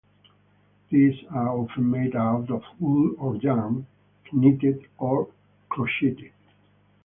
These 0.89 1.25
are 1.29 1.47
often 1.49 1.91
made 1.91 2.15
out 2.15 2.49
of 2.49 2.63
wool 2.79 3.13
or 3.19 3.35
yarn, 3.35 3.85
knitted 4.33 4.87
or 4.97 5.27
crocheted. 5.69 6.31